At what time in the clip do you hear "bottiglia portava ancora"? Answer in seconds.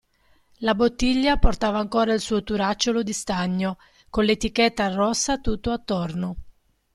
0.73-2.11